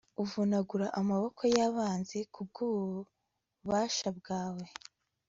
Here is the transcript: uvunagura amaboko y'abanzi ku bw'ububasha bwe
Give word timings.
uvunagura 0.23 0.87
amaboko 0.99 1.41
y'abanzi 1.55 2.19
ku 2.33 2.41
bw'ububasha 2.47 4.07
bwe 4.17 4.37